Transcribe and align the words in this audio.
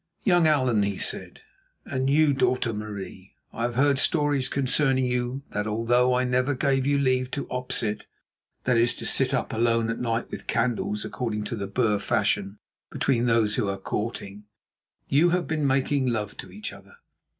"Young 0.23 0.47
Allan," 0.47 0.81
he 0.81 0.97
said, 0.97 1.41
"and 1.85 2.09
you, 2.09 2.33
daughter 2.33 2.73
Marie, 2.73 3.35
I 3.53 3.61
have 3.61 3.75
heard 3.75 3.99
stories 3.99 4.49
concerning 4.49 5.05
you 5.05 5.43
that, 5.51 5.67
although 5.67 6.15
I 6.15 6.23
never 6.23 6.55
gave 6.55 6.87
you 6.87 6.97
leave 6.97 7.29
to 7.29 7.45
opsit" 7.51 8.05
(that 8.63 8.79
is, 8.79 8.95
to 8.95 9.05
sit 9.05 9.31
up 9.31 9.53
alone 9.53 9.91
at 9.91 9.99
night 9.99 10.31
with 10.31 10.47
candles, 10.47 11.05
according 11.05 11.43
to 11.43 11.55
the 11.55 11.67
Boer 11.67 11.99
fashion 11.99 12.57
between 12.89 13.27
those 13.27 13.57
who 13.57 13.69
are 13.69 13.77
courting), 13.77 14.45
"you 15.07 15.29
have 15.29 15.45
been 15.45 15.67
making 15.67 16.07
love 16.07 16.35
to 16.37 16.51
each 16.51 16.73
other." 16.73 16.95